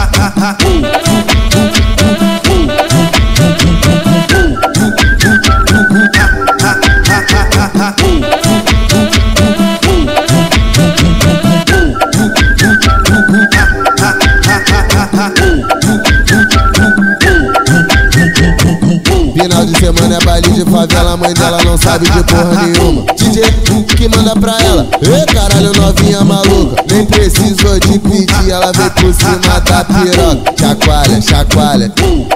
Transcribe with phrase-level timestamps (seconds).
[0.00, 1.09] ha, ha, ha.
[20.30, 23.04] Baile de favela, mãe dela não sabe de porra nenhuma.
[23.16, 23.42] DJ
[23.96, 29.12] que manda pra ela, ê caralho novinha maluca, nem precisou de pedir, ela veio por
[29.12, 30.54] cima da piroca.
[30.56, 31.92] Chacoalha, chacoalha,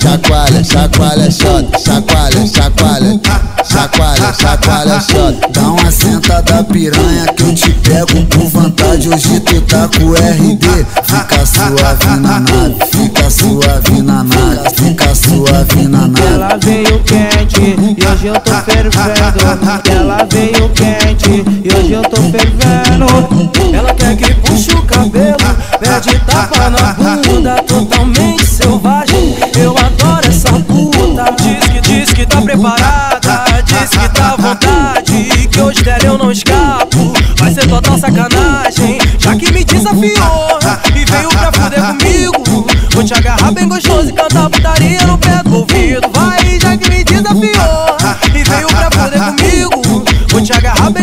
[0.00, 3.20] chacoalha, chacoalha, chota, chacoalha, chacoalha,
[3.64, 5.48] chacoalha, chacoalha, chota.
[5.50, 9.08] Dá uma sentada piranha que eu te pego por vontade.
[9.08, 15.88] Hoje tu tá com RD, fica suave na nave, fica suave na nave, fica suave
[15.88, 16.26] na nave.
[16.34, 17.77] Ela veio quente
[18.12, 19.90] hoje eu tô fervendo.
[19.90, 23.76] Ela veio quente e hoje eu tô fervendo.
[23.76, 25.36] Ela quer que puxe o cabelo,
[25.78, 29.36] pede tapa na bunda, totalmente selvagem.
[29.56, 30.98] Eu adoro essa puta.
[31.42, 36.18] Diz que diz que tá preparada, diz que tá à vontade, que hoje dela eu
[36.18, 37.12] não escapo.
[37.36, 40.58] Vai ser total sacanagem, já que me desafiou
[40.94, 42.66] e veio pra fuder comigo.
[42.92, 46.07] Vou te agarrar bem gostoso e cantar putaria no pé do ouvido.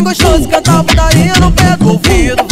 [0.05, 2.44] Gostoso cantar putaria no pé do ouvido.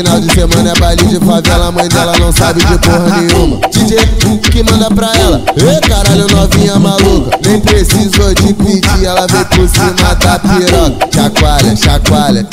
[0.00, 3.60] Final de semana é baile de favela, mãe dela não sabe de porra nenhuma.
[3.70, 3.98] DJ
[4.50, 9.68] que manda pra ela, ê caralho novinha maluca, nem precisou de pedir, ela veio por
[9.68, 11.06] cima da piroca.
[11.14, 12.48] Chacoalha, chacoalha,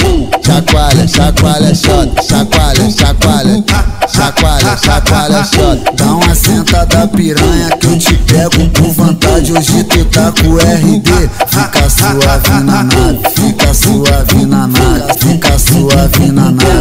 [0.46, 3.64] chacoalha, chacoalha, chota, chacoalha, chacoalha,
[4.10, 5.92] chacoalha, chacoalha, chota.
[5.96, 9.54] Dá uma sentada piranha que eu te pego por vontade.
[9.54, 15.17] Hoje tu tá com RD, fica suave na nave, fica suave na nave,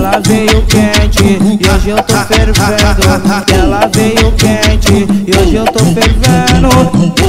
[0.06, 3.52] Ela veio quente e hoje eu tô fervendo.
[3.52, 6.68] Ela veio quente e hoje eu tô fervendo.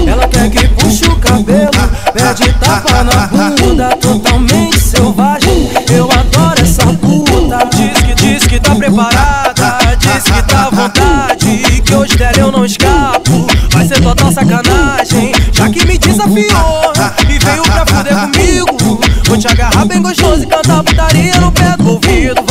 [0.08, 1.72] Ela quer que puxe o cabelo,
[2.14, 5.72] pede tapa na bunda, totalmente selvagem.
[5.90, 7.68] Eu adoro essa puta.
[7.76, 12.52] Diz que diz que tá preparada, diz que tá à vontade, que hoje dela eu
[12.52, 13.48] não escapo.
[13.72, 16.94] Vai ser total sacanagem, já que me desafiou
[17.28, 19.00] e veio pra fuder comigo.
[19.26, 22.47] Vou te agarrar bem gostoso e cantar putaria no pé do ouvido.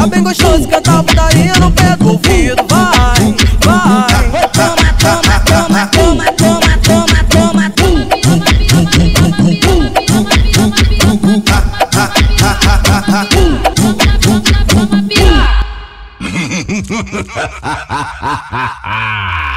[0.00, 2.64] Agarrar bem gostoso e cantar putaria no pé do ouvido.
[2.70, 3.34] Vai,
[3.66, 4.48] vai.
[4.48, 7.70] toma, toma, toma, toma, toma, toma, toma,
[17.62, 19.49] Ha ha ha ha ha!